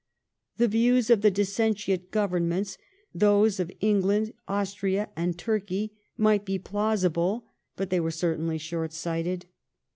[0.57, 2.79] The views of the dissentient Governments,
[3.13, 9.45] those of England, Austria, and Turkey, might be plausible, but they were certainly short sighted.